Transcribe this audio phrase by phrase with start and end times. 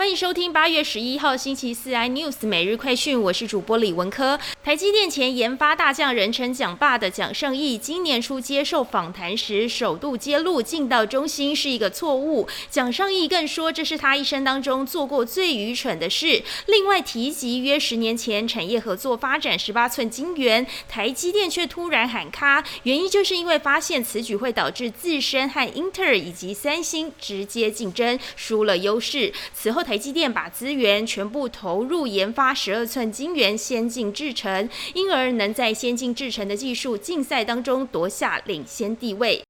[0.00, 4.40] 欢迎收听八月十一号星期四 iNews 每日快讯，我是主播李文科。
[4.64, 12.48] 台积电前研发大将人称“蒋爸”的蒋胜义，今年初接受访谈时，首度揭露进到中心是一个错误。
[12.70, 16.42] 蒋胜义更说，这是他一生当中做过最愚蠢的事。
[16.64, 29.30] 另外提及约十年前产业合作发展十八寸晶圆，台积电却突然喊卡，原因就是因为发现此举会导致自身和英特尔以及三星直接竞争，输了优势。
[29.52, 29.84] 此后。
[29.90, 39.42] 台积电把资源全部投入研发十二寸晶圆先进制程，因而能在先进制程的技术竞赛当中夺下领先地位。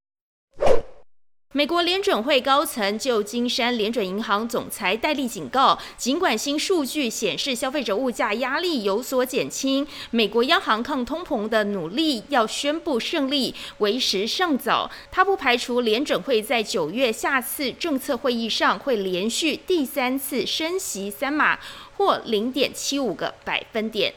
[1.53, 14.89] 美国联准会高层旧金山联准银行总裁戴利警告，尽管新数据显示消费者物价压力有所减轻，美国央行抗通膨的努力要宣布胜利为时尚早。
[15.11, 21.59] 他不排除联准会在九月下次政策会议上会连续第三次升息三码
[21.97, 24.15] 或零点七五个百分点。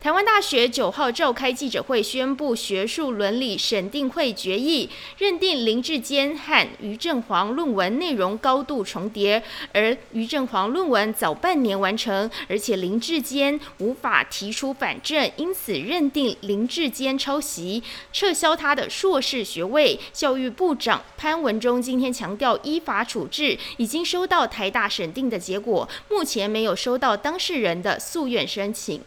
[0.00, 9.42] 台湾大学九号召开记者会，宣布学术伦理审定会决议，认定林志坚和于振煌论文内容高度重叠，
[9.74, 20.00] 而于振煌论文早半年完成，而且林志坚无法提出反证，因此认定林志坚抄袭，撤销他的硕士学位。
[20.14, 29.02] 教育部长潘文忠今天强调，依法处置，已经收到台大审定的结果，目前没有收到当事人的诉愿申请。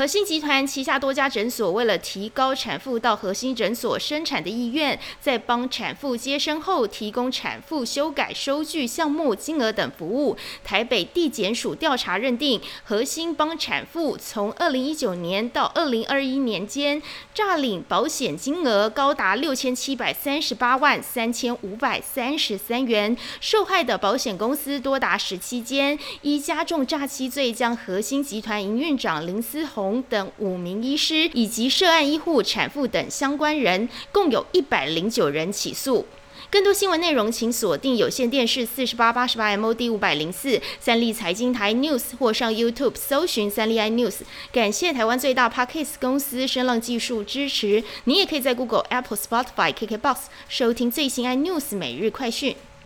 [0.00, 10.34] 核心集团旗下多家诊所为了提高产妇到核心诊所生产的意愿，在帮产妇接生后提供产妇修改收据项目金额等服务。
[10.64, 17.02] 台北地检署调查认定，核心帮产妇从二零一九年到二零二一年间，
[17.34, 29.89] 诈领保险金额高达六千七百三十八万三千五百三十三元，受害的保险公司多达十七间，依加重诈欺罪将核心集团营运长林思宏。
[30.02, 36.04] 等五名医师以及涉案医护、产妇等相关人，共有一百零九人起诉。
[36.50, 44.16] 更多新闻内容，请锁定有线电视四十八八十八 MOD 五百零四三立财经台 News 或上 YouTube 搜寻三立 iNews。
[44.52, 47.84] 感谢台湾最大 Podcast 公司声浪技术支持。
[48.04, 50.16] 你也可以在 Google、Apple、Spotify、KKBox
[50.48, 52.56] 收听最新 iNews 每日快讯。